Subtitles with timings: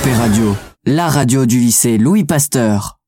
[0.00, 2.98] LLP Radio, la radio du lycée Louis Pasteur.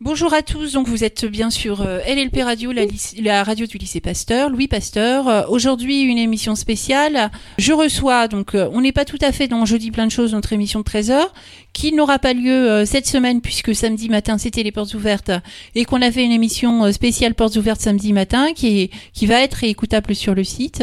[0.00, 2.72] Bonjour à tous, donc vous êtes bien sur euh, LLP Radio,
[3.20, 5.28] la radio du lycée Pasteur, Louis Pasteur.
[5.28, 7.30] Euh, Aujourd'hui, une émission spéciale.
[7.58, 10.32] Je reçois, donc euh, on n'est pas tout à fait dans Jeudi plein de choses,
[10.32, 11.26] notre émission de 13h,
[11.72, 15.30] qui n'aura pas lieu euh, cette semaine puisque samedi matin c'était les portes ouvertes
[15.74, 19.26] et qu'on a fait une émission euh, spéciale portes ouvertes samedi matin qui, est, qui
[19.26, 20.82] va être écoutable sur le site.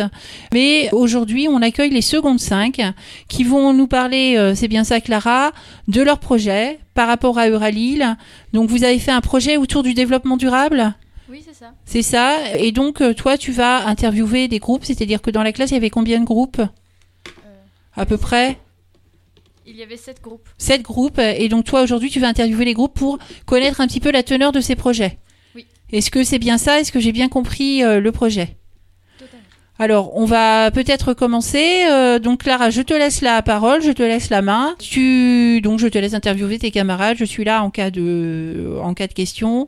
[0.53, 2.81] Mais aujourd'hui, on accueille les secondes 5
[3.27, 5.52] qui vont nous parler, euh, c'est bien ça Clara,
[5.88, 8.15] de leur projet par rapport à Euralil.
[8.54, 10.95] Donc vous avez fait un projet autour du développement durable?
[11.29, 11.73] Oui, c'est ça.
[11.85, 12.55] c'est ça.
[12.59, 15.77] Et donc, toi, tu vas interviewer des groupes, c'est-à-dire que dans la classe, il y
[15.77, 16.59] avait combien de groupes?
[16.59, 16.65] Euh,
[17.95, 18.59] À peu près?
[19.68, 20.48] Il y avait sept groupes.
[20.58, 21.20] Sept groupes.
[21.20, 24.24] Et donc, toi, aujourd'hui, tu vas interviewer les groupes pour connaître un petit peu la
[24.24, 25.18] teneur de ces projets.
[25.55, 25.66] Oui.
[25.91, 26.80] Est-ce que c'est bien ça?
[26.80, 28.58] Est-ce que j'ai bien compris euh, le projet?
[29.18, 29.44] Totalement.
[29.80, 31.84] alors, on va peut-être commencer.
[31.90, 34.76] Euh, donc, Clara, je te laisse la parole, je te laisse la main.
[34.80, 37.18] Tu, donc, je te laisse interviewer tes camarades.
[37.18, 39.68] Je suis là en cas de, en cas de question.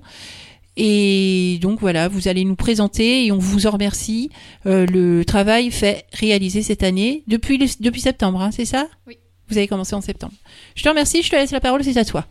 [0.79, 4.29] Et donc voilà, vous allez nous présenter et on vous en remercie
[4.67, 8.87] euh, le travail fait réalisé cette année depuis le- depuis septembre, hein, c'est ça?
[9.07, 9.17] Oui.
[9.49, 10.33] Vous avez commencé en septembre.
[10.75, 12.25] Je te remercie, je te laisse la parole, c'est à toi.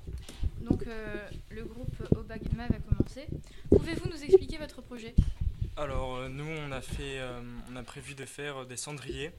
[0.60, 3.26] Donc, euh, le groupe Obagma va commencer.
[3.70, 5.14] Pouvez-vous nous expliquer votre projet?
[5.78, 7.38] Alors euh, nous on a fait euh,
[7.70, 9.30] on a prévu de faire des cendriers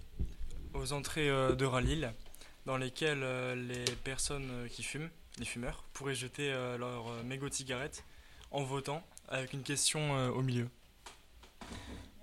[0.75, 2.13] aux entrées euh, de Ralil
[2.67, 7.49] dans lesquels euh, les personnes qui fument, les fumeurs, pourraient jeter euh, leur euh, mégot
[7.49, 8.03] de cigarette
[8.51, 10.67] en votant avec une question euh, au milieu.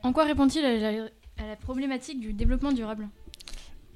[0.05, 3.09] En quoi répond-il à la problématique du développement durable?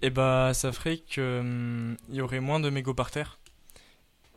[0.03, 3.39] Et bah ça ferait que hum, il y aurait moins de mégots par terre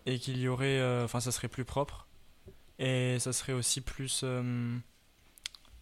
[0.05, 2.07] et qu'il y aurait euh, enfin ça serait plus propre
[2.79, 4.75] et ça serait aussi plus euh,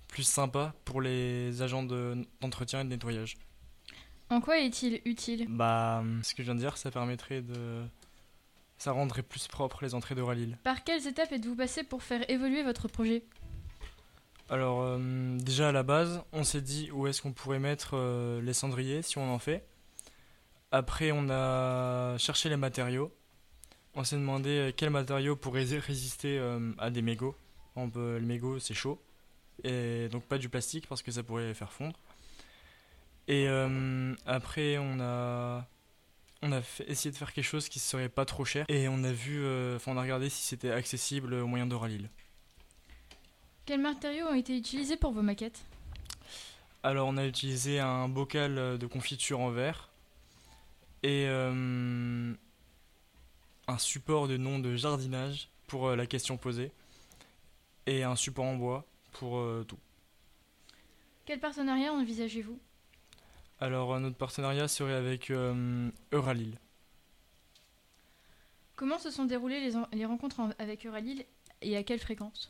[0.09, 3.37] plus sympa pour les agents de- d'entretien et de nettoyage.
[4.29, 5.47] En quoi est-il utile?
[5.49, 7.83] Bah, ce que je viens de dire, ça permettrait de.
[8.77, 10.23] Ça rendrait plus propre les entrées de.
[10.63, 13.23] Par quelles étapes êtes-vous passé pour faire évoluer votre projet?
[14.49, 18.41] Alors, euh, déjà à la base, on s'est dit où est-ce qu'on pourrait mettre euh,
[18.41, 19.65] les cendriers si on en fait.
[20.71, 23.11] Après, on a cherché les matériaux.
[23.95, 27.35] On s'est demandé euh, quels matériaux pourraient ré- résister euh, à des mégots.
[27.75, 29.01] On peut, le mégot, c'est chaud.
[29.63, 31.97] Et donc, pas du plastique parce que ça pourrait les faire fondre.
[33.27, 35.67] Et euh, après, on a,
[36.43, 38.65] on a fait- essayé de faire quelque chose qui serait pas trop cher.
[38.69, 42.09] Et on a vu, euh, on a regardé si c'était accessible au moyen de Ralil.
[43.65, 45.63] Quels matériaux ont été utilisés pour vos maquettes?
[46.83, 49.88] Alors, on a utilisé un bocal de confiture en verre
[51.03, 52.33] et euh,
[53.67, 56.71] un support de nom de jardinage pour euh, la question posée
[57.85, 59.79] et un support en bois pour euh, tout.
[61.25, 62.59] Quel partenariat envisagez-vous?
[63.59, 66.57] Alors, notre partenariat serait avec Euralil.
[68.75, 71.25] Comment se sont déroulées les, en- les rencontres en- avec Euralil
[71.61, 72.47] et à quelle fréquence?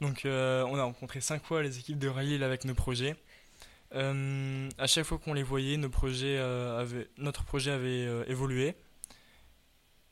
[0.00, 0.28] Donc, on
[0.76, 3.16] a rencontré cinq fois les équipes d'Euralil avec nos projets.
[3.94, 8.24] Euh, à chaque fois qu'on les voyait, nos projets, euh, avaient- notre projet avait euh,
[8.26, 8.74] évolué.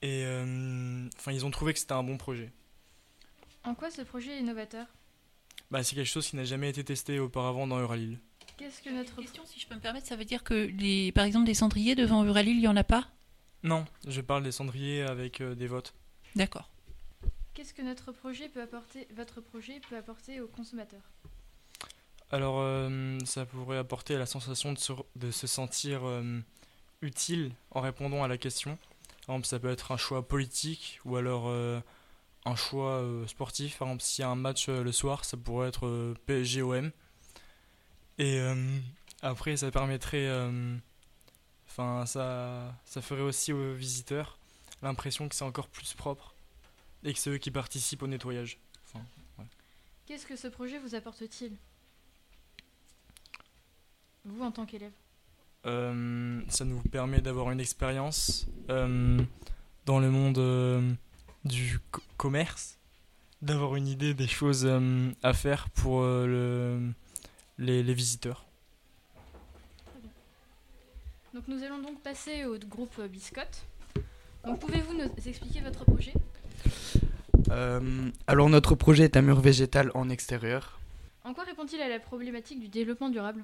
[0.02, 2.52] Et euh, enfin, ils ont trouvé que c'était un bon projet.
[3.64, 4.86] En quoi ce projet est innovateur
[5.70, 8.18] Bah, c'est quelque chose qui n'a jamais été testé auparavant dans Euralil.
[8.58, 11.24] Qu'est-ce que notre Question, si je peux me permettre, ça veut dire que les, par
[11.24, 13.08] exemple, des cendriers devant Euralil, il y en a pas?
[13.62, 15.94] Non, je parle des cendriers avec euh, des votes.
[16.36, 16.70] D'accord.
[17.54, 21.08] Qu'est-ce que notre projet peut apporter votre projet peut apporter aux consommateurs?
[22.30, 26.40] Alors, euh, ça pourrait apporter la sensation de se, de se sentir euh,
[27.02, 28.76] utile en répondant à la question.
[29.26, 31.80] Par exemple, ça peut être un choix politique ou alors euh,
[32.44, 33.78] un choix sportif.
[33.78, 36.90] Par exemple, s'il y a un match le soir, ça pourrait être PSG-OM.
[38.18, 38.40] Et
[39.22, 40.28] après, ça permettrait.
[41.66, 44.38] Enfin, ça, ça ferait aussi aux visiteurs
[44.82, 46.34] l'impression que c'est encore plus propre
[47.02, 48.58] et que c'est eux qui participent au nettoyage.
[50.06, 51.56] Qu'est-ce que ce projet vous apporte-t-il?
[54.24, 54.92] Vous en tant qu'élève
[55.66, 59.18] Euh, ça nous permet d'avoir une expérience euh,
[59.86, 60.92] dans le monde euh,
[61.44, 62.76] du co- commerce,
[63.42, 66.92] d'avoir une idée des choses euh, à faire pour euh, le-
[67.58, 68.44] les, les visiteurs.
[71.32, 73.64] Donc nous allons donc passer au groupe Biscotte.
[74.44, 76.12] Donc pouvez-vous nous expliquer votre projet?
[77.50, 80.78] Euh, alors notre projet est un mur végétal en extérieur.
[81.24, 83.42] En quoi répond-il à la problématique du développement durable?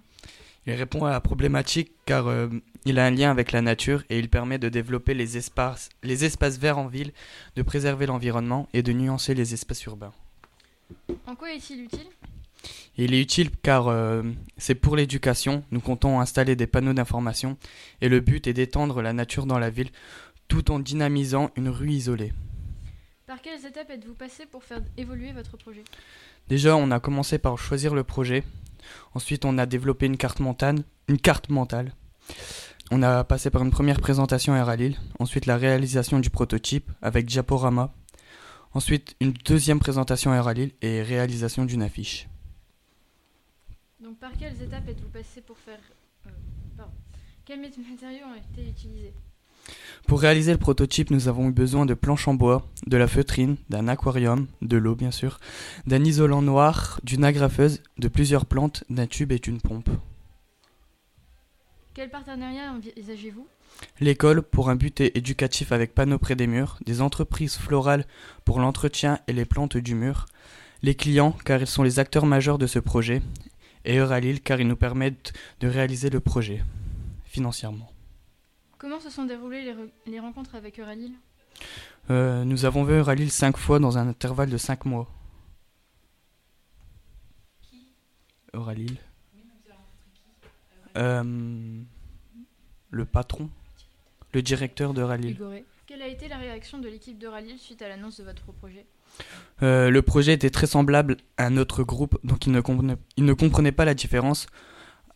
[0.67, 2.49] Il répond à la problématique car euh,
[2.85, 6.25] il a un lien avec la nature et il permet de développer les espaces, les
[6.25, 7.13] espaces verts en ville,
[7.57, 10.13] de préserver l'environnement et de nuancer les espaces urbains.
[11.27, 12.07] En quoi est-il utile?
[12.97, 14.23] Il est utile car euh,
[14.59, 15.65] c'est pour l'éducation.
[15.71, 17.57] Nous comptons installer des panneaux d'information
[18.01, 19.91] et le but est d'étendre la nature dans la ville
[20.49, 22.33] tout en dynamisant une rue isolée.
[23.27, 25.85] Par quelles étapes êtes-vous passé pour faire évoluer votre projet?
[26.49, 28.43] Déjà, on a commencé par choisir le projet.
[29.15, 30.85] Ensuite, on a développé une carte mentale.
[31.09, 31.93] Une carte mentale.
[32.91, 34.99] On a passé par une première présentation à.
[35.19, 37.93] Ensuite, la réalisation du prototype avec diaporama.
[38.73, 40.41] Ensuite, une deuxième présentation à
[40.83, 42.29] et réalisation d'une affiche.
[44.03, 45.81] Donc par quelles étapes êtes-vous passé pour faire...
[46.27, 46.83] euh.
[47.45, 49.15] Quels mat- matériaux ont été utilisés?
[50.07, 53.57] Pour réaliser le prototype, nous avons eu besoin de planches en bois, de la feutrine,
[53.69, 55.39] d'un aquarium, de l'eau bien sûr,
[55.87, 59.91] d'un isolant noir, d'une agrafeuse, de plusieurs plantes, d'un tube et d'une pompe.
[61.95, 63.47] Quel partenariat envisagez-vous?
[64.01, 68.07] L'école pour un but éducatif avec panneaux près des murs, des entreprises florales
[68.45, 70.27] pour l'entretien et les plantes du mur,
[70.83, 73.23] les clients car ils sont les acteurs majeurs de ce projet,
[73.85, 76.65] et Euralil car ils nous permettent de réaliser le projet
[77.25, 77.91] financièrement.
[78.81, 81.13] Comment se sont déroulées les, re- les rencontres avec Euralil?
[82.09, 85.07] Euh, nous avons vu Euralil cinq fois dans un intervalle de cinq mois.
[88.55, 88.97] Euralil.
[90.97, 91.83] Euh,
[92.91, 93.51] le patron,
[94.33, 95.33] le directeur d'Euralil.
[95.33, 95.67] Igoré.
[95.87, 98.87] Quelle a été la réaction de l'équipe d'Euralil suite à l'annonce de votre projet?
[99.63, 103.27] Euh, le projet était très semblable à un autre groupe, donc il ne comprenait, il
[103.27, 104.47] ne comprenait pas la différence.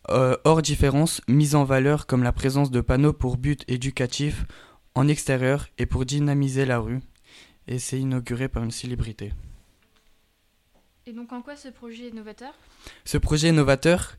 [0.09, 4.45] Euh, hors différence, mise en valeur comme la présence de panneaux pour but éducatif
[4.93, 7.01] en extérieur et pour dynamiser la rue,
[7.67, 9.33] et c'est inauguré par une célébrité.
[11.07, 12.53] Et donc en quoi ce projet est novateur?
[13.03, 14.15] Ce projet est novateur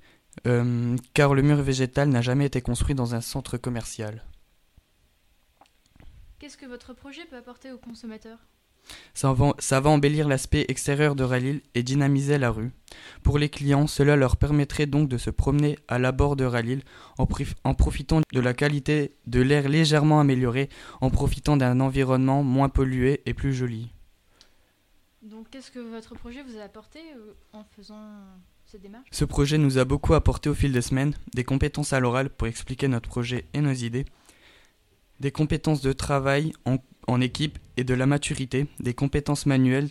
[0.46, 4.24] euh, car le mur végétal n'a jamais été construit dans un centre commercial.
[6.38, 8.38] Qu'est-ce que votre projet peut apporter aux consommateurs?
[9.14, 12.70] Ça va, ça va embellir l'aspect extérieur de Ralil et dynamiser la rue.
[13.22, 16.82] Pour les clients, cela leur permettrait donc de se promener à l'abord de Ralil
[17.18, 17.26] en,
[17.74, 20.68] profitant de la qualité de l'air légèrement amélioré,
[21.00, 23.90] en profitant d'un environnement moins pollué et plus joli.
[25.22, 28.00] Donc qu'est-ce que votre projet vous a apporté euh, en faisant
[28.64, 29.08] cette démarche?
[29.10, 32.46] Ce projet nous a beaucoup apporté au fil des semaines, des compétences à l'oral pour
[32.46, 34.04] expliquer notre projet et nos idées,
[35.18, 39.90] des compétences de travail en, en équipe et de la maturité, des compétences manuelles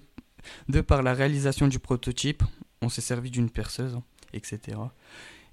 [0.70, 2.44] de par la réalisation du prototype,
[2.82, 3.98] on s'est servi d'une perceuse,
[4.34, 4.78] etc.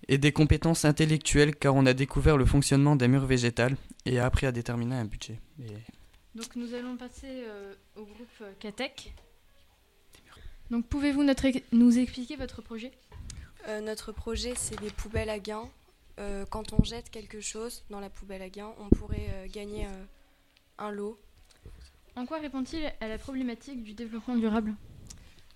[0.09, 4.27] Et des compétences intellectuelles car on a découvert le fonctionnement d'un mur végétal et a
[4.27, 5.39] appris à déterminer un budget.
[5.61, 5.67] Et-
[6.35, 9.15] Donc nous allons passer euh, au groupe euh, Catec.
[10.71, 12.93] Donc pouvez-vous notre- nous expliquer votre projet?
[13.69, 15.63] Euh, notre projet, c'est des poubelles à gain.
[16.19, 19.87] Euh, quand on jette quelque chose dans la poubelle à gain, on pourrait euh, gagner
[19.87, 20.05] euh,
[20.79, 21.19] un lot.
[22.15, 24.75] En quoi répond-il à la problématique du développement durable?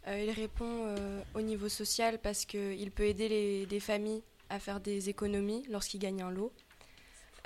[0.09, 4.59] Euh, il répond euh, au niveau social parce qu'il peut aider les, des familles à
[4.59, 6.53] faire des économies lorsqu'ils gagnent un lot.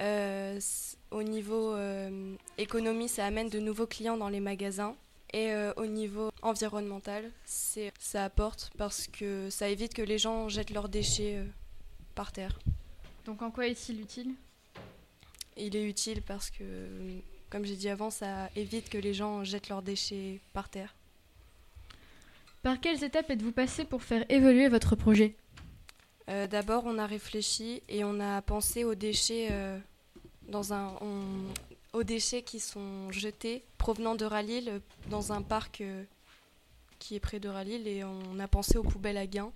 [0.01, 0.61] Euh,
[1.11, 1.77] au niveau
[2.57, 4.97] économie, ça amène de nouveaux clients dans les magasins.
[5.33, 10.89] Et au niveau environnemental, ça apporte parce que ça évite que les gens jettent leurs
[10.89, 11.45] déchets
[12.15, 12.59] par terre.
[13.27, 14.35] Donc en quoi est-il utile?
[15.57, 16.65] Il est utile parce que,
[17.51, 20.95] comme j'ai dit avant, ça évite que les gens jettent leurs déchets par terre.
[22.63, 25.35] Par quelles étapes êtes-vous passé pour faire évoluer votre projet?
[26.29, 29.79] Euh, D'abord, on a réfléchi et on a pensé aux déchets, euh,
[30.49, 36.05] dans un, on- aux déchets qui sont jetés provenant de Ralil dans un parc euh,
[37.01, 39.51] qui est près de Ralil et on a pensé aux poubelles à gain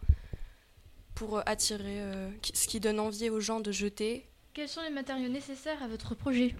[1.14, 2.00] pour attirer,
[2.42, 4.26] ce qui donne envie aux gens de jeter.
[4.52, 6.56] Quels sont les matériaux nécessaires à votre projet?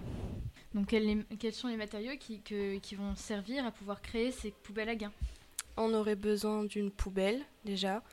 [0.75, 4.51] Donc quels, quels sont les matériaux qui, que- qui vont servir à pouvoir créer ces
[4.51, 5.11] poubelles à gain
[5.77, 8.03] On aurait besoin d'une poubelle déjà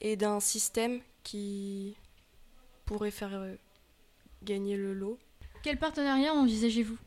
[0.00, 1.96] et d'un système qui
[2.84, 3.54] pourrait faire euh,
[4.42, 5.18] gagner le lot.
[5.62, 6.98] Quel partenariat envisagez-vous?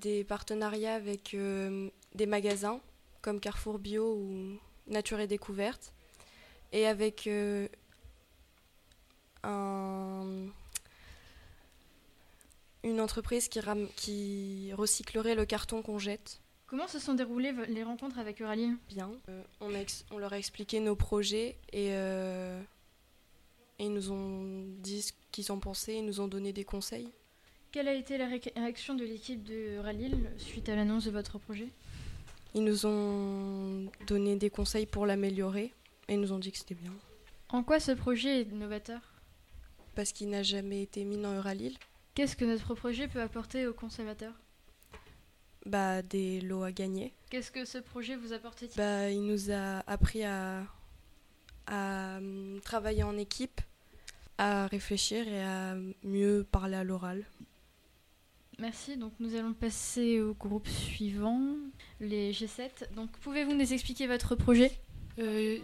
[0.00, 2.80] Des partenariats avec euh, des magasins
[3.20, 5.92] comme Carrefour Bio ou Nature et Découverte
[6.72, 7.68] et avec euh,
[9.42, 10.46] un-
[12.86, 16.40] une entreprise qui, ram- qui recyclerait le carton qu'on jette.
[16.66, 19.10] Comment se sont déroulées les rencontres avec Euraline bien.
[19.28, 22.60] Euh, on, a ex- on leur a expliqué nos projets et, euh,
[23.78, 27.08] et ils nous ont dit ce qu'ils en pensaient, ils nous ont donné des conseils.
[27.72, 31.38] Quelle a été la ré- réaction de l'équipe de Ralil suite à l'annonce de votre
[31.38, 31.68] projet?
[32.54, 35.72] Ils nous ont donné des conseils pour l'améliorer
[36.08, 36.92] et ils nous ont dit que c'était bien.
[37.50, 39.00] En quoi ce projet est novateur?
[39.94, 41.76] Parce qu'il n'a jamais été mis dans Euralil,
[42.16, 44.32] Qu'est-ce que notre projet peut apporter aux consommateurs?
[45.66, 47.12] Bah, des lots à gagner.
[47.28, 50.62] Qu'est-ce que ce projet vous apporte-t-il Bah, il nous a appris à,
[51.66, 53.60] à hum, travailler en équipe,
[54.38, 57.22] à réfléchir et à mieux parler à l'oral.
[58.58, 58.96] Merci.
[58.96, 61.54] Donc nous allons passer au groupe suivant,
[62.00, 62.94] les G7.
[62.94, 64.72] Donc pouvez-vous nous expliquer votre projet?
[65.18, 65.58] Euh,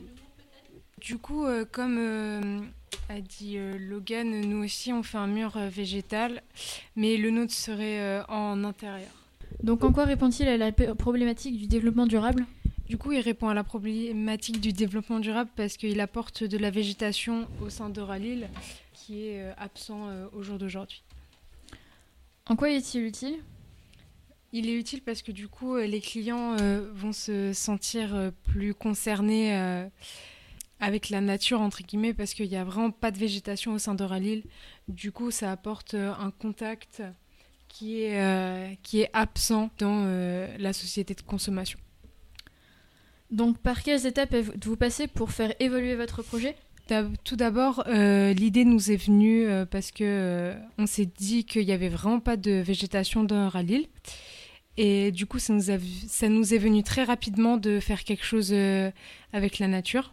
[1.02, 2.61] du coup, euh, comme euh,
[3.09, 6.42] a dit euh, Logan, nous aussi on fait un mur végétal,
[6.94, 9.11] mais le nôtre serait en intérieur.
[9.62, 12.47] Donc en quoi répond-il à la problématique du développement durable?
[12.88, 16.71] Du coup, il répond à la problématique du développement durable parce qu'il apporte de la
[16.71, 18.49] végétation au sein d'Oralil
[18.92, 21.02] qui est absent au jour d'aujourd'hui.
[22.47, 23.37] En quoi est-il utile?
[24.52, 26.56] Il est utile parce que du coup, les clients
[26.92, 29.88] vont se sentir plus concernés
[30.83, 33.95] avec la nature, entre guillemets, parce qu'il n'y a vraiment pas de végétation au sein
[33.95, 34.43] d'Oralil.
[34.89, 37.03] Du coup, ça apporte euh, un contact
[37.73, 41.79] qui est, euh, qui est absent dans euh, la société de consommation.
[43.31, 46.55] Donc par quelles étapes êtes-vous passé pour faire évoluer votre projet?
[47.25, 51.89] Tout d'abord, euh, l'idée nous est venue parce que on s'est dit qu'il n'y avait
[51.89, 53.87] vraiment pas de végétation dans Ralil.
[54.77, 58.25] Et du coup, ça nous, a, ça nous est venu très rapidement de faire quelque
[58.25, 58.55] chose
[59.33, 60.12] avec la nature.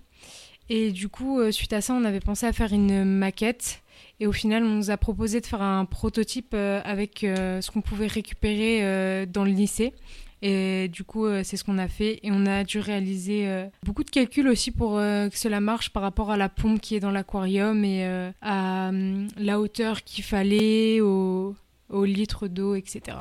[0.69, 3.81] Et du coup, euh, suite à ça, on avait pensé à faire une maquette.
[4.19, 7.71] Et au final, on nous a proposé de faire un prototype euh, avec euh, ce
[7.71, 9.93] qu'on pouvait récupérer dans le lycée.
[10.41, 12.19] Et du coup, c'est ce qu'on a fait.
[12.23, 16.31] Et on a dû réaliser beaucoup de calculs aussi pour que cela marche par rapport
[16.31, 21.55] à la pompe qui est dans l'aquarium et à hum, la hauteur qu'il fallait, au,
[21.89, 23.17] au litre d'eau, etc.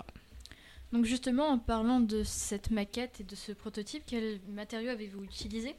[0.93, 5.75] Donc justement, en parlant de cette maquette et de ce prototype, quels matériaux avez-vous utilisé?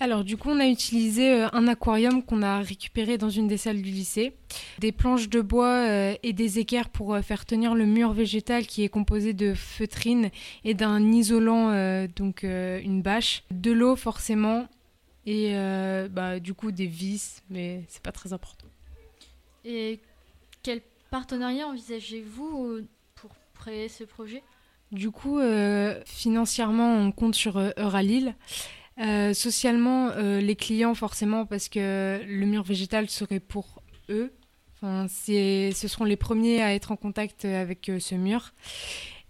[0.00, 3.56] Alors du coup, on a utilisé euh, un aquarium qu'on a récupéré dans une des
[3.56, 4.32] salles du lycée,
[4.78, 8.66] des planches de bois euh, et des équerres pour euh, faire tenir le mur végétal
[8.66, 10.30] qui est composé de feutrine
[10.64, 14.68] et d'un isolant, donc une bâche, de l'eau forcément
[15.28, 18.66] et euh, bah, du coup des vis, mais c'est pas très important.
[19.62, 20.00] Et
[20.62, 20.80] quel
[21.10, 22.80] partenariat envisagez-vous
[23.14, 24.42] pour créer ce projet?
[24.90, 28.34] Du coup, euh, financièrement, on compte sur Euralil.
[29.00, 34.32] Euh, socialement, euh, les clients, forcément, parce que le mur végétal serait pour eux.
[34.76, 38.52] Enfin, c'est- ce seront les premiers à être en contact avec euh, ce mur.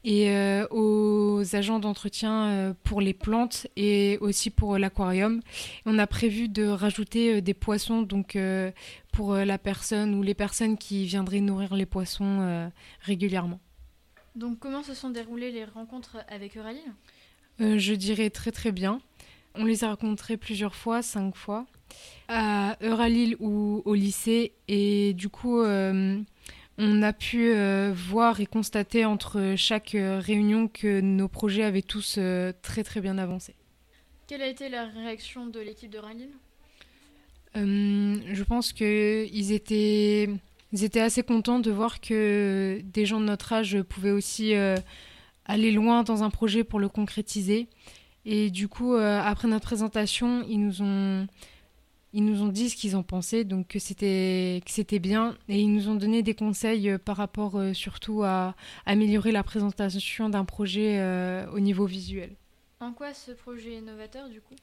[0.05, 5.43] Et euh, aux agents d'entretien pour les plantes et aussi pour l'aquarium.
[5.87, 8.39] On a prévu de rajouter des poissons donc
[9.13, 12.71] pour la personne ou les personnes qui viendraient nourrir les poissons
[13.01, 13.59] régulièrement.
[14.37, 16.81] Donc comment se sont déroulées les rencontres avec Euralil
[17.61, 19.01] Euh, je dirais très très bien.
[19.55, 21.67] On les a rencontrés plusieurs fois, cinq fois,
[22.29, 24.53] à Euralil ou au lycée.
[24.69, 26.21] Et du coup, euh,
[26.79, 31.83] on a pu euh, voir et constater entre chaque euh, réunion que nos projets avaient
[31.83, 33.57] tous euh, très très bien avancé.
[34.29, 36.31] Quelle a été la réaction de l'équipe d'Euralil
[37.57, 40.29] Euh, je pense qu'ils étaient,
[40.73, 44.53] ils étaient assez contents de voir que des gens de notre âge pouvaient aussi
[45.47, 47.69] aller loin dans un projet pour le concrétiser.
[48.25, 51.27] Et du coup, euh, après notre présentation, ils nous ont,
[52.15, 55.37] ils nous ont dit ce qu'ils en pensaient, donc que c'était, que c'était bien.
[55.49, 58.55] Et ils nous ont donné des conseils euh, par rapport euh, surtout à
[58.87, 62.31] améliorer la présentation d'un projet euh, au niveau visuel.
[62.81, 64.55] En quoi ce projet est novateur du coup?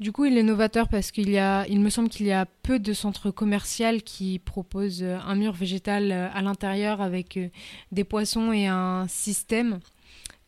[0.00, 2.46] Du coup, il est novateur parce qu'il y a, il me semble qu'il y a
[2.46, 7.38] peu de centres commerciaux qui proposent un mur végétal à l'intérieur avec
[7.92, 9.78] des poissons et un système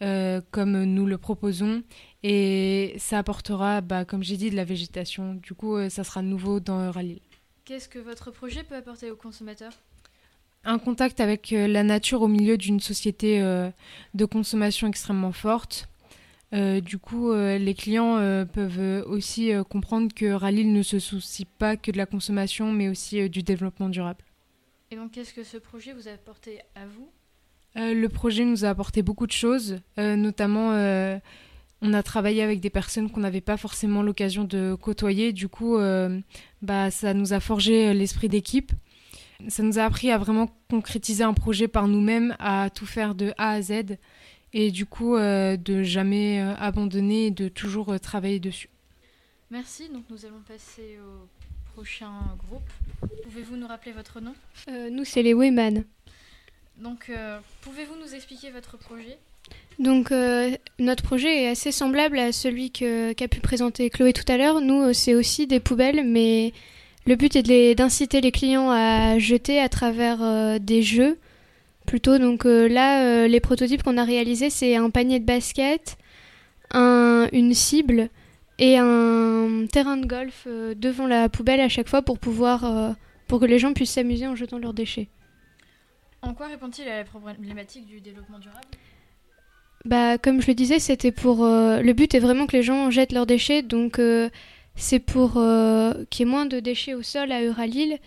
[0.02, 1.82] euh, comme nous le proposons.
[2.23, 5.35] Et ça apportera, bah, comme j'ai dit, de la végétation.
[5.35, 7.21] Du coup, euh, ça sera nouveau dans Euralil.
[7.64, 9.73] Qu'est-ce que votre projet peut apporter aux consommateurs?
[10.64, 13.40] Un contact avec euh, la nature au milieu d'une société
[14.14, 15.88] de consommation extrêmement forte.
[16.54, 21.47] Euh, du coup, euh, les clients euh, peuvent aussi comprendre que Ralil ne se soucie
[21.47, 24.23] pas que de la consommation, mais aussi du développement durable.
[24.90, 27.09] Et donc qu'est-ce que ce projet vous a apporté à vous?
[27.76, 31.19] Euh, le projet nous a apporté beaucoup de choses, euh, notamment euh,
[31.81, 35.33] on a travaillé avec des personnes qu'on n'avait pas forcément l'occasion de côtoyer.
[35.33, 36.21] Du coup, euh,
[36.61, 38.73] bah, ça nous a forgé l'esprit d'équipe.
[39.49, 43.33] Ça nous a appris à vraiment concrétiser un projet par nous-mêmes, à tout faire de
[43.38, 43.97] A à Z,
[44.52, 48.69] et du coup euh, de jamais abandonner et de toujours travailler dessus.
[49.50, 51.26] Merci, donc nous allons passer au
[51.75, 52.12] prochain
[52.47, 52.71] groupe.
[53.25, 54.35] Pouvez-vous nous rappeler votre nom?
[54.69, 55.85] Euh, nous, c'est les Weyman.
[56.79, 59.19] Donc euh, pouvez-vous nous expliquer votre projet?
[59.79, 64.37] Donc, euh, notre projet est assez semblable à celui qu'a pu présenter Chloé tout à
[64.37, 64.61] l'heure.
[64.61, 66.52] Nous, euh, c'est aussi des poubelles, mais
[67.07, 71.19] le but est d'inciter les clients à jeter à travers des jeux.
[71.87, 75.97] Plutôt, donc là, les prototypes qu'on a réalisés, c'est un panier de basket,
[76.71, 78.09] un- une cible
[78.61, 82.95] et un terrain de golf devant la poubelle à chaque fois pour pouvoir
[83.26, 85.09] pour que les gens puissent s'amuser en jetant leurs déchets.
[86.23, 88.61] En quoi répond-il à la problématique du développement durable?
[89.85, 91.45] Bah, comme je le disais, c'était pour.
[91.45, 94.00] le but est vraiment que les gens jettent leurs déchets, donc
[94.76, 97.99] c'est pour qu'il y ait moins de déchets au sol à Euralil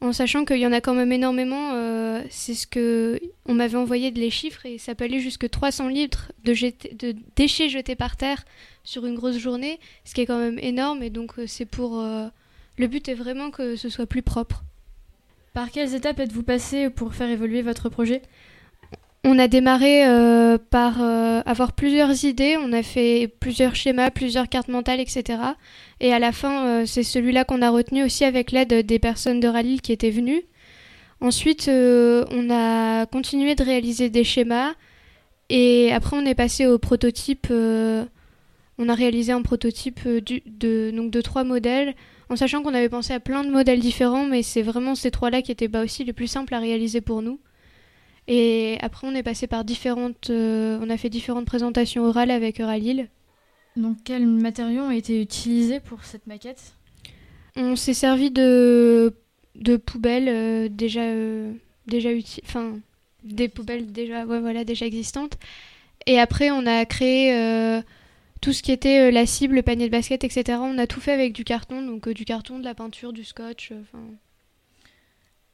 [0.00, 1.72] en sachant qu'il y en a quand même énormément.
[1.74, 5.48] Euh, c'est ce que on m'avait envoyé de les chiffres et ça peut aller jusque
[5.48, 6.52] 300 litres de,
[6.96, 8.44] de, déchets jetés par terre
[8.84, 11.02] sur une grosse journée, ce qui est quand même énorme.
[11.02, 12.26] Et donc euh, c'est pour euh,
[12.78, 14.62] le but est vraiment que ce soit plus propre.
[15.56, 18.20] Par quelles étapes êtes-vous passé pour faire évoluer votre projet?
[19.24, 24.50] On a démarré euh, par euh, avoir plusieurs idées, on a fait plusieurs schémas, plusieurs
[24.50, 25.38] cartes mentales, etc.
[26.00, 29.40] Et à la fin, euh, c'est celui-là qu'on a retenu aussi avec l'aide des personnes
[29.40, 30.42] de Rallye qui étaient venues.
[31.22, 34.74] Ensuite, on a continué de réaliser des schémas
[35.48, 37.46] et après on est passé au prototype.
[37.50, 41.94] on a réalisé un prototype de, donc de trois modèles,
[42.28, 45.42] en sachant qu'on avait pensé à plein de modèles différents, mais c'est vraiment ces trois-là
[45.42, 47.38] qui étaient bah, aussi les plus simples à réaliser pour nous.
[48.28, 50.30] Et après, on est passé par différentes.
[50.30, 53.08] Euh, on a fait différentes présentations orales avec Euralil.
[53.76, 56.74] Donc, quels matériaux ont été utilisés pour cette maquette?
[57.54, 59.14] On s'est servi de,
[59.54, 61.52] de poubelles euh, déjà, euh,
[61.86, 62.08] déjà.
[62.44, 62.72] Enfin,
[63.22, 65.38] des poubelles déjà, ouais, voilà, déjà existantes.
[66.06, 67.32] Et après, on a créé
[68.40, 70.58] tout ce qui était la cible, le panier de basket, etc.
[70.60, 73.72] On a tout fait avec du carton, donc du carton, de la peinture, du scotch.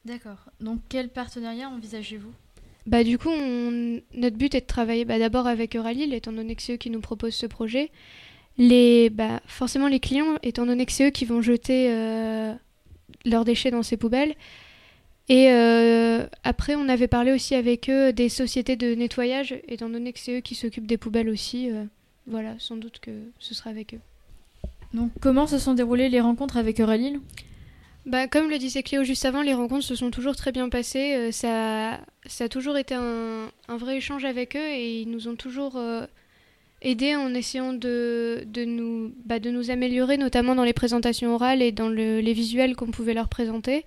[0.05, 0.49] D'accord.
[0.59, 2.33] Donc, quel partenariat envisagez-vous?
[2.85, 6.61] Bah, du coup, notre but est de travailler bah, d'abord avec Euralil, étant donné que
[6.61, 7.89] c'est eux qui nous proposent ce projet.
[8.57, 12.53] Les, bah, forcément, les clients, étant donné que c'est eux qui vont jeter euh,
[13.25, 14.35] leurs déchets dans ces poubelles.
[15.29, 20.11] Et euh, après, on avait parlé aussi avec eux des sociétés de nettoyage, étant donné
[20.11, 21.71] que c'est eux qui s'occupent des poubelles aussi.
[21.71, 21.85] Euh,
[22.27, 23.99] voilà, sans doute que ce sera avec eux.
[24.93, 27.19] Donc, comment se sont déroulées les rencontres avec Euralil
[28.05, 31.15] bah, comme le disait Cléo juste avant, les rencontres se sont toujours très bien passées.
[31.15, 35.29] Euh, ça, ça a toujours été un, un, vrai échange avec eux et ils nous
[35.29, 36.05] ont toujours euh,
[36.81, 41.61] aidés en essayant de, de, nous, bah, de nous améliorer, notamment dans les présentations orales
[41.61, 43.85] et dans le, les visuels qu'on pouvait leur présenter.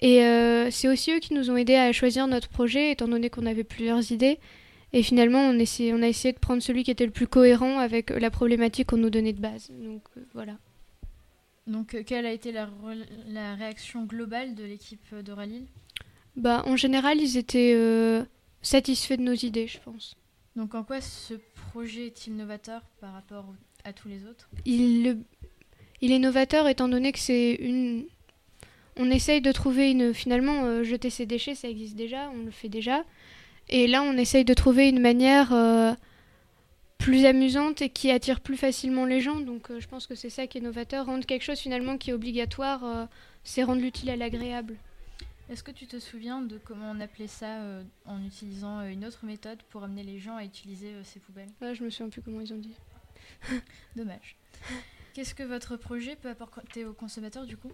[0.00, 3.30] Et euh, c'est aussi eux qui nous ont aidés à choisir notre projet, étant donné
[3.30, 4.38] qu'on avait plusieurs idées.
[4.92, 7.78] Et finalement, on, essaie, on a essayé de prendre celui qui était le plus cohérent
[7.78, 9.70] avec la problématique qu'on nous donnait de base.
[9.70, 10.54] Donc voilà.
[11.68, 15.66] Donc, euh, quelle a été la, réaction globale de l'équipe d'Oralil
[16.36, 18.24] bah, En général, ils étaient euh,
[18.62, 20.16] satisfaits de nos idées, je pense.
[20.56, 21.34] Donc, en quoi ce
[21.70, 24.48] projet est-il novateur par rapport à tous les autres?
[24.64, 25.18] Il,
[26.00, 28.06] il est novateur étant donné que c'est une.
[28.96, 30.14] On essaye de trouver une.
[30.14, 33.04] Finalement, euh, jeter ses déchets, ça existe déjà, on le fait déjà.
[33.68, 35.52] Et là, on essaye de trouver une manière
[36.98, 39.40] plus amusante et qui attire plus facilement les gens.
[39.40, 41.06] Donc euh, je pense que c'est ça qui est novateur.
[41.06, 43.06] Rendre quelque chose finalement qui est obligatoire, euh,
[43.44, 44.76] c'est rendre l'utile à l'agréable.
[45.48, 49.24] Est-ce que tu te souviens de comment on appelait ça euh, en utilisant une autre
[49.24, 51.48] méthode pour amener les gens à utiliser ces poubelles?
[51.62, 52.74] Ah, Je me souviens plus comment ils ont dit.
[53.96, 54.36] Dommage.
[55.14, 57.72] Qu'est-ce que votre projet peut apporter aux consommateurs du coup?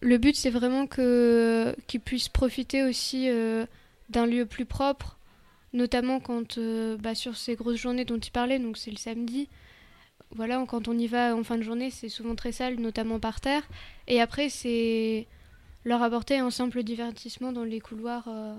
[0.00, 3.28] Le but c'est vraiment que qu'ils puissent profiter aussi
[4.08, 5.16] d'un lieu plus propre
[5.76, 9.48] notamment quand euh, bah, sur ces grosses journées dont tu parlais, donc c'est le samedi.
[10.30, 13.40] Voilà, quand on y va en fin de journée, c'est souvent très sale, notamment par
[13.40, 13.62] terre.
[14.08, 15.26] Et après, c'est
[15.84, 18.56] leur apporter un simple divertissement dans les couloirs euh,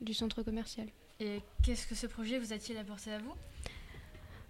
[0.00, 0.86] du centre commercial.
[1.18, 3.32] Et qu'est-ce que ce projet vous a-t-il apporté à vous?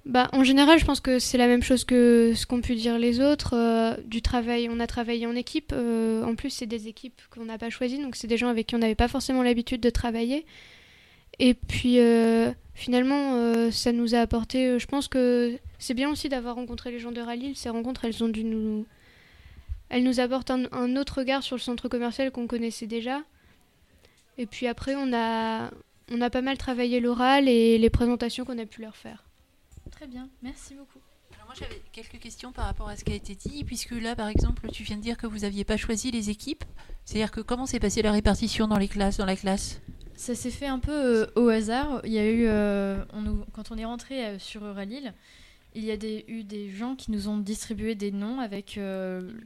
[0.09, 2.99] Bah, en général, je pense que c'est la même chose que ce qu'ont pu dire
[2.99, 3.55] les autres.
[3.55, 5.73] Euh, du travail, on a travaillé en équipe.
[5.73, 8.75] en plus, c'est des équipes qu'on n'a pas choisies, donc c'est des gens avec qui
[8.75, 10.45] on n'avait pas forcément l'habitude de travailler.
[11.39, 14.67] Et puis euh, finalement, euh, ça nous a apporté.
[14.67, 17.55] Euh, je pense que c'est bien aussi d'avoir rencontré les gens de Rallye.
[17.55, 18.87] Ces rencontres, elles ont dû nous,
[19.89, 23.23] elles nous apportent un, autre regard sur le centre commercial qu'on connaissait déjà.
[24.37, 25.71] Et puis après, on a,
[26.11, 29.28] on a pas mal travaillé l'oral et les présentations qu'on a pu leur faire.
[29.99, 31.01] Très bien, merci beaucoup.
[31.35, 34.15] Alors moi j'avais quelques questions par rapport à ce qui a été dit, puisque là
[34.15, 36.63] par exemple tu viens de dire que vous n'aviez pas choisi les équipes.
[37.05, 39.81] C'est-à-dire que comment s'est passée la répartition dans les classes, dans la classe?
[40.15, 42.01] Ça s'est fait un peu euh, au hasard.
[42.05, 45.15] Il y a eu, euh, on quand on est rentré euh, sur Euralil,
[45.79, 48.79] il y a des, eu des gens qui nous ont distribué des noms avec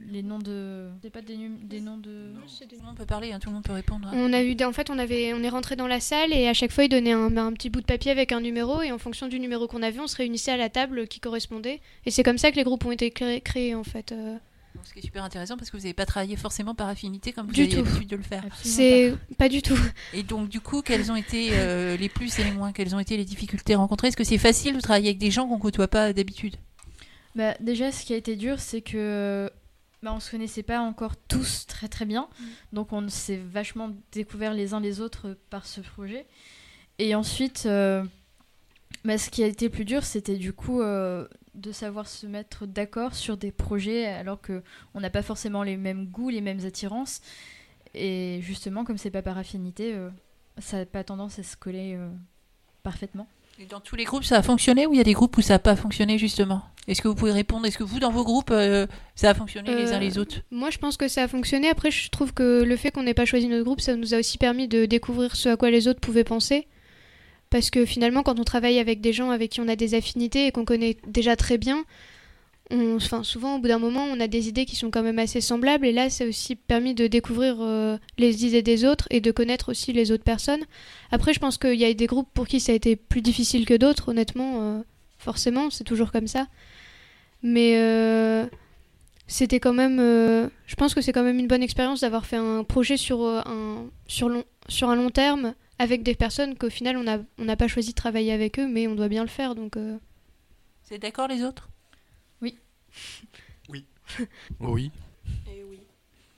[0.09, 0.89] les noms de.
[1.01, 2.33] C'est pas des, des noms de.
[2.67, 4.07] Tout le monde peut parler, hein, tout le monde peut répondre.
[4.07, 4.15] Hein.
[4.15, 6.53] On a eu, en fait, on avait, on est rentré dans la salle et à
[6.53, 8.97] chaque fois ils donnaient un, un, petit bout de papier avec un numéro et en
[8.97, 11.81] fonction du numéro qu'on avait, on se réunissait à la table qui correspondait.
[12.05, 14.13] Et c'est comme ça que les groupes ont été créés en fait
[14.83, 17.47] ce qui est super intéressant parce que vous n'avez pas travaillé forcément par affinité comme
[17.47, 18.43] vous avez l'habitude de le faire.
[18.61, 19.49] C'est pas.
[19.49, 19.77] du tout.
[20.13, 22.99] Et donc du coup, quelles ont été euh, les plus et les moins Quelles ont
[22.99, 24.07] été les difficultés rencontrées?
[24.07, 26.55] Est-ce que c'est facile de travailler avec des gens qu'on côtoie pas d'habitude?
[27.35, 29.49] Bah, déjà, ce qui a été dur, c'est que
[30.01, 32.27] bah, on se connaissait pas encore tous très très bien.
[32.39, 32.45] Mm.
[32.73, 36.25] Donc on s'est vachement découvert les uns les autres par ce projet.
[36.99, 38.03] Et ensuite, euh,
[39.05, 42.65] bah, ce qui a été plus dur, c'était du coup euh, de savoir se mettre
[42.65, 44.63] d'accord sur des projets alors que
[44.93, 47.21] on n'a pas forcément les mêmes goûts, les mêmes attirances.
[47.93, 50.09] Et justement, comme c'est pas par affinité, euh,
[50.57, 52.09] ça n'a pas tendance à se coller euh,
[52.81, 53.27] parfaitement.
[53.59, 55.41] Et dans tous les groupes, ça a fonctionné ou il y a des groupes où
[55.41, 56.63] ça n'a pas fonctionné justement?
[56.87, 57.65] Est-ce que vous pouvez répondre?
[57.65, 60.37] Est-ce que vous, dans vos groupes, euh, ça a fonctionné les uns les autres?
[60.49, 61.69] Moi, je pense que ça a fonctionné.
[61.69, 64.17] Après, je trouve que le fait qu'on n'ait pas choisi notre groupe, ça nous a
[64.17, 66.67] aussi permis de découvrir ce à quoi les autres pouvaient penser.
[67.53, 70.47] Parce que finalement, quand on travaille avec des gens avec qui on a des affinités
[70.47, 71.85] et qu'on connaît déjà très bien,
[72.71, 75.39] enfin, souvent, au bout d'un moment, on a des idées qui sont quand même assez
[75.39, 75.85] semblables.
[75.85, 79.29] Et là, ça a aussi permis de découvrir euh, les idées des autres et de
[79.29, 80.63] connaître aussi les autres personnes.
[81.11, 83.67] Après, je pense qu'il y a des groupes pour qui ça a été plus difficile
[83.67, 84.53] que d'autres, honnêtement.
[84.63, 84.79] euh,
[85.19, 86.47] forcément, c'est toujours comme ça.
[87.43, 88.47] Mais euh,
[89.27, 89.99] c'était quand même.
[89.99, 93.85] je pense que c'est quand même une bonne expérience d'avoir fait un projet sur, un,
[94.07, 97.89] sur un long terme avec des personnes qu'au final on n'a on n'a pas choisi
[97.91, 99.55] de travailler avec eux, mais on doit bien le faire.
[99.55, 99.97] Donc, euh,
[100.83, 101.69] C'est d'accord les autres?
[102.41, 102.57] Oui.
[103.69, 103.85] Et oui.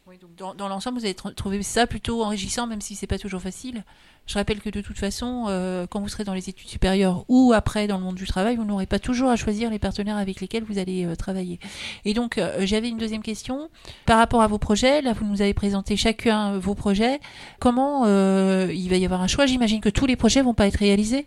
[0.08, 3.18] Oui, donc dans, l'ensemble, vous avez tr- trouvé ça plutôt enrichissant, même si c'est pas
[3.18, 3.84] toujours facile.
[4.28, 7.54] Je rappelle que de toute façon, euh, quand vous serez dans les études supérieures ou
[7.54, 10.42] après dans le monde du travail, vous n'aurez pas toujours à choisir les partenaires avec
[10.42, 11.60] lesquels vous allez euh, travailler.
[12.06, 13.72] Et donc, euh, j'avais une deuxième question
[14.06, 15.02] par rapport à vos projets.
[15.02, 17.20] Là, vous nous avez présenté chacun vos projets.
[17.60, 19.48] Comment il va y avoir un choix?
[19.48, 21.26] J'imagine que tous les projets vont pas être réalisés.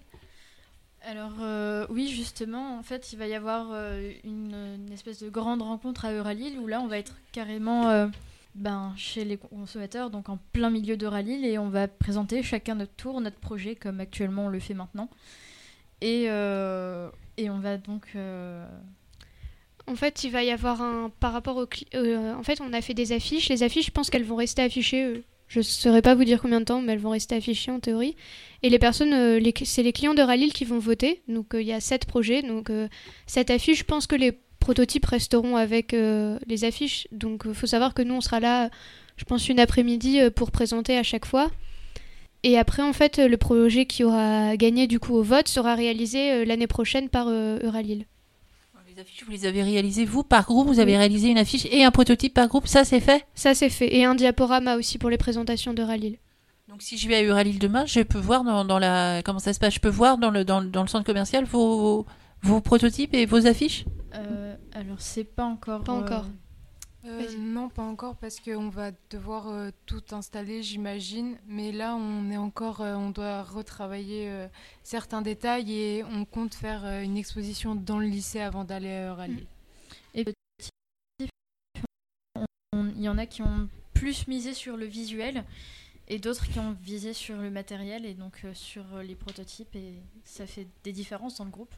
[1.04, 1.32] Alors
[1.90, 3.72] oui, justement, en fait, il va y avoir
[4.22, 8.08] une, espèce de grande rencontre à Euralil où là, on va être carrément
[8.58, 12.94] ben, chez les consommateurs, donc en plein milieu d'Euralil, et on va présenter chacun notre
[12.94, 15.08] tour, notre projet, comme actuellement on le fait maintenant.
[16.00, 18.08] Et, euh, et on va donc...
[18.14, 18.66] euh,
[19.86, 21.10] en fait, il va y avoir un.
[21.18, 21.66] Par rapport au.
[21.94, 23.48] euh, en fait, on a fait des affiches.
[23.48, 25.22] Les affiches, je pense qu'elles vont rester affichées.
[25.48, 27.80] je ne saurais pas vous dire combien de temps, mais elles vont rester affichées en
[27.80, 28.14] théorie.
[28.62, 31.22] Et les personnes, c'est les clients de Ralil qui vont voter.
[31.26, 32.42] Donc il y a sept projets.
[32.42, 32.70] Donc
[33.26, 34.38] cette affiche, je pense que les
[34.68, 37.08] prototypes resteront avec euh, les affiches.
[37.10, 38.68] Donc il faut savoir que nous, on sera là,
[39.16, 41.46] je pense, une après-midi euh, pour présenter à chaque fois.
[42.42, 46.20] Et après, en fait, le projet qui aura gagné du coup au vote sera réalisé
[46.32, 48.04] euh, l'année prochaine par euh, Euralil.
[48.94, 50.66] Les affiches, vous les avez réalisées vous par groupe?
[50.66, 50.98] Vous avez Oui.
[50.98, 52.66] réalisé une affiche et un prototype par groupe?
[52.66, 53.24] Ça, c'est fait?
[53.34, 53.90] Ça, c'est fait.
[53.96, 56.16] Et un diaporama aussi pour les présentations de Ralil.
[56.68, 59.52] Donc si je vais à Uralil demain, je peux voir dans, dans la comment ça
[59.54, 59.74] se passe?
[59.74, 62.04] Je peux voir dans le dans, dans le centre commercial vos
[62.42, 63.84] vos prototypes et vos affiches?
[64.14, 64.47] euh,
[64.78, 65.82] alors, c'est pas encore...
[65.84, 66.26] Pas encore.
[67.04, 71.38] Euh, non, pas encore parce qu'on va devoir euh, tout installer, j'imagine.
[71.46, 74.48] Mais là, on est encore, euh, on doit retravailler euh,
[74.82, 79.14] certains détails et on compte faire euh, une exposition dans le lycée avant d'aller à
[79.14, 79.46] Rallye.
[82.72, 85.44] On- Il y en a qui ont plus misé sur le visuel
[86.08, 89.74] et d'autres qui ont visé sur le matériel et donc euh, sur euh, les prototypes
[89.76, 91.74] et ça fait des différences dans le groupe.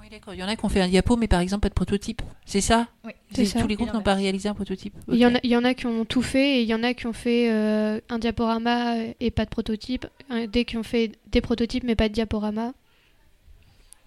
[0.00, 0.34] Oui, d'accord.
[0.34, 2.22] Il y en a qui ont fait un diapo, mais par exemple pas de prototype.
[2.46, 3.12] C'est ça Oui.
[3.34, 3.60] C'est ça.
[3.60, 4.94] Tous les groupes n'ont pas réalisé un prototype.
[5.08, 6.74] Il y, en a, il y en a qui ont tout fait et il y
[6.74, 10.06] en a qui ont fait euh, un diaporama et pas de prototype.
[10.50, 12.72] Des qui ont fait des prototypes mais pas de diaporama.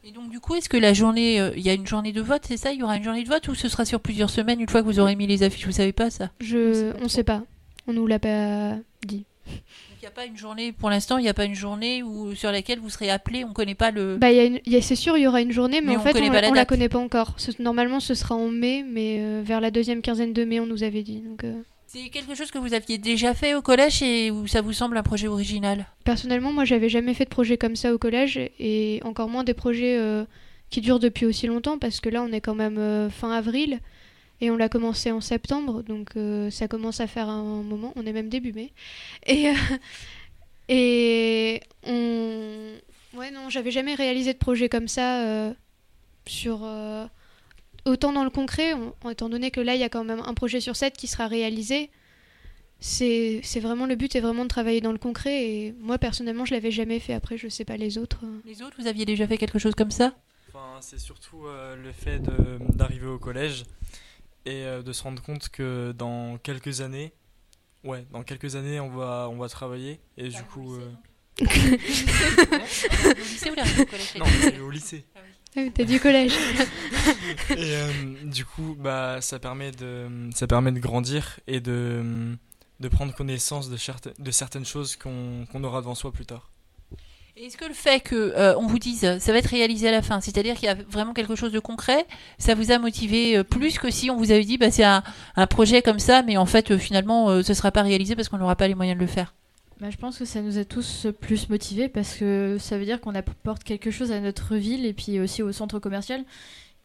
[0.04, 2.22] Et donc du coup, est-ce que la journée, euh, il y a une journée de
[2.22, 2.72] vote, c'est ça?
[2.72, 4.82] Il y aura une journée de vote ou ce sera sur plusieurs semaines une fois
[4.82, 5.66] que vous aurez mis les affiches?
[5.68, 6.32] Vous savez pas ça?
[6.40, 7.08] Je, On sait pas on trop.
[7.10, 7.44] sait pas.
[7.88, 9.26] On nous l'a pas dit.
[10.02, 12.34] Il n'y a pas une journée, pour l'instant, il n'y a pas une journée où,
[12.34, 13.44] sur laquelle vous serez appelé.
[13.46, 14.18] On ne connaît pas le.
[14.18, 15.90] Bah, y a une- il y a- c'est sûr, il y aura une journée, mais,
[15.92, 17.36] Mais en on fait, on, pas la connaît pas encore.
[17.60, 20.82] Normalement, ce sera en mai, mais euh, vers la deuxième quinzaine de mai, on nous
[20.82, 21.20] avait dit.
[21.20, 21.54] Donc, euh,
[21.86, 24.98] C'est quelque chose que vous aviez déjà fait au collège et où ça vous semble
[24.98, 25.86] un projet original?
[26.04, 29.54] Personnellement, moi, j'avais jamais fait de projet comme ça au collège et encore moins des
[29.54, 30.24] projets euh,
[30.72, 33.80] qui durent depuis aussi longtemps parce que là, on est quand même euh, fin avril
[34.42, 37.94] et on l'a commencé en septembre, donc euh, ça commence à faire un moment.
[37.96, 38.74] On est même début mai.
[39.28, 39.54] Et euh,
[40.70, 42.74] et on
[43.18, 45.54] ouais non, j'avais jamais réalisé de projet comme ça euh,
[46.28, 47.06] sur euh,
[47.86, 50.34] autant dans le concret, en- étant donné que là, il y a quand même un
[50.34, 51.90] projet sur sept qui sera réalisé
[52.84, 55.46] c'est c'est vraiment le but est vraiment de travailler dans le concret.
[55.46, 57.14] Et moi personnellement je l'avais jamais fait.
[57.14, 59.92] Après je sais pas les autres Les autres, vous aviez déjà fait quelque chose comme
[59.92, 60.16] ça?
[60.50, 62.20] Enfin, c'est surtout euh, le fait
[62.76, 63.64] d'arriver au collège
[64.46, 67.14] et euh, de se rendre compte que dans quelques années,
[67.84, 70.92] ouais, dans quelques années, on va, on va travailler et du coup, euh,
[71.42, 74.16] Au lycée ou l'arrivée au collège?
[74.18, 74.26] Non,
[74.66, 75.06] au lycée.
[75.16, 75.20] Ah
[75.58, 76.34] oui, t'as du collège
[77.50, 77.92] Et euh,
[78.24, 82.38] du coup, bah, ça permet de, ça permet de grandir et de,
[82.80, 83.78] de prendre connaissance de,
[84.20, 86.52] de certaines choses qu'on qu'on aura devant soi plus tard.
[87.38, 90.02] Est-ce que le fait que euh, on vous dise ça va être réalisé à la
[90.02, 92.06] fin, c'est-à-dire qu'il y a vraiment quelque chose de concret,
[92.38, 95.02] ça vous a motivé euh, plus que si on vous avait dit bah, c'est un,
[95.50, 98.38] projet comme ça, mais en fait euh, finalement euh, ce sera pas réalisé parce qu'on
[98.38, 99.34] n'aura pas les moyens de le faire?
[99.80, 103.00] Bah, je pense que ça nous a tous plus motivés parce que ça veut dire
[103.00, 106.24] qu'on apporte quelque chose à notre ville et puis aussi au centre commercial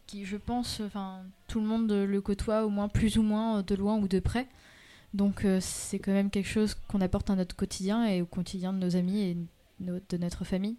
[0.07, 3.75] qui, je pense, enfin tout le monde le côtoie au moins plus ou moins de
[3.75, 4.47] loin ou de près.
[5.13, 8.73] Donc euh, c'est quand même quelque chose qu'on apporte à notre quotidien et au quotidien
[8.73, 9.37] de nos amis
[9.79, 10.77] de notre famille.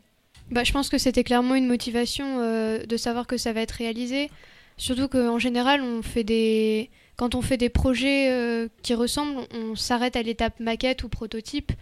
[0.50, 3.72] Bah, je pense que c'était clairement une motivation euh, de savoir que ça va être
[3.72, 4.30] réalisé.
[4.76, 6.90] Surtout qu'en général, on fait des...
[7.16, 11.72] quand on fait des projets euh, qui ressemblent, on s'arrête à l'étape maquette ou prototype.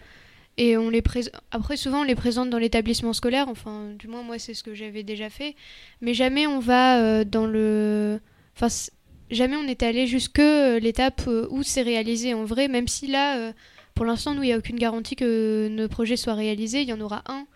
[0.59, 1.03] Et on les
[1.51, 3.49] après, souvent, on les présente dans l'établissement scolaire.
[3.49, 5.55] Enfin, du moins, moi, c'est ce que j'avais déjà fait.
[6.01, 8.19] Mais jamais on va euh, dans le.
[8.57, 8.69] Enfin,
[9.31, 13.53] jamais on est allé jusque l'étape où c'est réalisé en vrai, même si là,
[13.97, 16.83] pour l'instant, nous, il n'y a aucune garantie que nos projets soient réalisés.
[16.83, 17.47] Il y en aura un.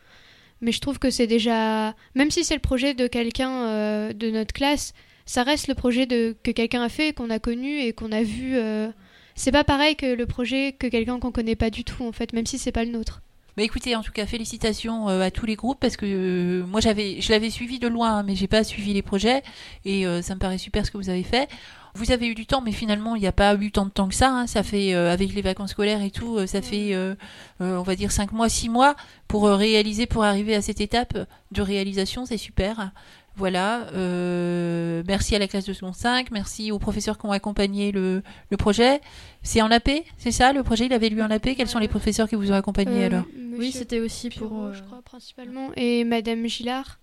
[0.62, 4.30] Mais je trouve que c'est déjà même si c'est le projet de quelqu'un euh, de
[4.30, 4.92] notre classe
[5.24, 8.22] ça reste le projet de que quelqu'un a fait qu'on a connu et qu'on a
[8.22, 8.90] vu euh,
[9.34, 12.34] c'est pas pareil que le projet que quelqu'un qu'on connaît pas du tout en fait
[12.34, 13.22] même si c'est pas le nôtre
[13.60, 16.80] Bah écoutez, en tout cas, félicitations euh, à tous les groupes parce que euh, moi
[16.80, 19.42] j'avais, je l'avais suivi de loin, hein, mais j'ai pas suivi les projets
[19.84, 21.46] et euh, ça me paraît super ce que vous avez fait.
[21.94, 24.08] Vous avez eu du temps, mais finalement il n'y a pas eu tant de temps
[24.08, 24.30] que ça.
[24.30, 24.46] hein.
[24.46, 27.14] Ça fait euh, avec les vacances scolaires et tout, euh, ça fait, euh,
[27.60, 28.96] euh, on va dire cinq mois, six mois
[29.28, 31.18] pour réaliser, pour arriver à cette étape
[31.50, 32.24] de réalisation.
[32.24, 32.92] C'est super.
[33.36, 33.88] Voilà.
[33.94, 38.22] euh, merci à la classe de seconde 5, merci aux professeurs qui ont accompagné le,
[38.50, 39.00] le projet.
[39.42, 41.54] C'est en AP, c'est ça le projet Il avait lu en AP.
[41.56, 43.24] Quels sont les professeurs qui vous ont accompagné Euh, alors?
[43.58, 44.64] Oui, c'était aussi pour.
[44.64, 46.98] Euh, je crois principalement et madame Gillard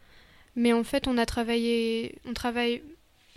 [0.55, 2.81] mais en fait on a travaillé on travaille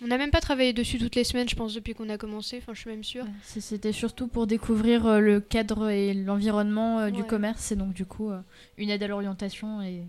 [0.03, 2.57] on n'a même pas travaillé dessus toutes les semaines je pense depuis qu'on a commencé
[2.57, 7.27] enfin je suis même sûre C'était surtout pour découvrir le cadre et l'environnement du Ouais.
[7.27, 8.31] commerce et donc du coup
[8.79, 10.01] une aide à l'orientation et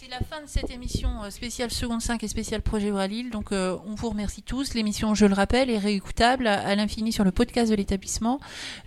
[0.00, 3.30] C'est la fin de cette émission euh, spéciale seconde 5 et spéciale projet Euralil.
[3.30, 4.74] Donc euh, on vous remercie tous.
[4.74, 8.38] L'émission, je le rappelle, est réécoutable à, l'infini sur le podcast de l'établissement.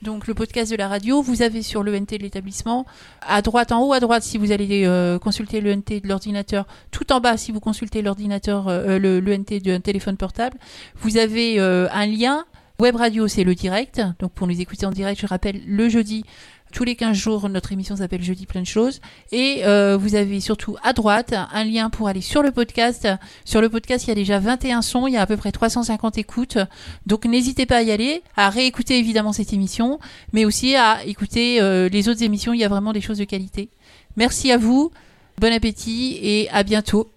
[0.03, 2.85] Donc le podcast de la radio, vous avez sur l'ENT de l'établissement,
[3.27, 7.11] à droite, en haut à droite si vous allez euh, consulter l'ENT de l'ordinateur, tout
[7.11, 10.57] en bas si vous consultez l'ordinateur, euh, le l'ENT d'un téléphone portable,
[10.95, 12.45] vous avez euh, un lien.
[12.79, 14.01] Web radio, c'est le direct.
[14.19, 16.23] Donc pour nous écouter en direct, je rappelle, le jeudi,
[16.71, 19.01] tous les 15 jours, notre émission s'appelle Jeudi plein de choses.
[19.31, 23.07] Et euh, vous avez surtout à droite un lien pour aller sur le podcast.
[23.45, 25.51] Sur le podcast, il y a déjà 21 sons, il y a à peu près
[25.51, 26.57] 350 écoutes.
[27.05, 29.99] Donc n'hésitez pas à y aller, à réécouter évidemment cette émission,
[30.33, 33.25] mais aussi à écouter euh, les autres émissions, il y a vraiment des choses de
[33.25, 33.69] qualité.
[34.15, 34.91] Merci à vous,
[35.37, 37.09] bon appétit et à bientôt.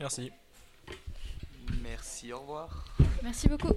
[0.00, 0.30] Merci.
[1.82, 2.84] Merci, au revoir.
[3.22, 3.74] merci beaucoup.